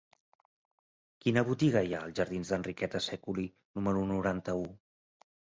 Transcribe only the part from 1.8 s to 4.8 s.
hi ha als jardins d'Enriqueta Sèculi número noranta-u?